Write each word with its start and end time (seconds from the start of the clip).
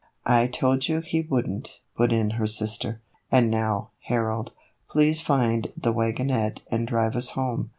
"I 0.25 0.47
told 0.47 0.87
you 0.87 0.99
he 1.01 1.21
would 1.21 1.47
n't," 1.47 1.79
put 1.95 2.11
in 2.11 2.31
her 2.31 2.47
sister." 2.47 3.01
And 3.31 3.51
now, 3.51 3.91
Harold, 4.05 4.51
please 4.89 5.21
find 5.21 5.71
the 5.77 5.93
wagonette 5.93 6.61
and 6.71 6.87
drive 6.87 7.15
us 7.15 7.29
home. 7.29 7.69